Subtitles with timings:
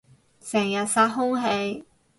[0.41, 1.85] 成日殺空氣